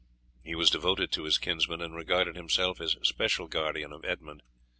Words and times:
He 0.43 0.55
was 0.55 0.71
devoted 0.71 1.11
to 1.11 1.25
his 1.25 1.37
kinsmen 1.37 1.79
and 1.79 1.95
regarded 1.95 2.35
himself 2.35 2.81
as 2.81 2.95
special 3.03 3.45
guardian 3.47 3.93
of 3.93 4.03
Edmund. 4.03 4.41